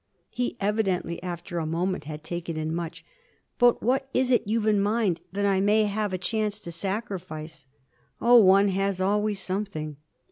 He 0.31 0.57
evidently 0.59 1.21
after 1.21 1.59
a 1.59 1.67
moment 1.67 2.05
had 2.05 2.23
taken 2.23 2.57
in 2.57 2.73
much. 2.73 3.05
'But 3.59 3.83
what 3.83 4.09
is 4.15 4.31
it 4.31 4.47
you've 4.47 4.65
in 4.65 4.81
mind 4.81 5.21
that 5.31 5.45
I 5.45 5.61
may 5.61 5.83
have 5.83 6.11
a 6.11 6.17
chance 6.17 6.59
to 6.61 6.71
sacrifice?' 6.71 7.67
'Oh 8.19 8.37
one 8.37 8.69
has 8.69 8.99
always 8.99 9.39
something.' 9.39 9.97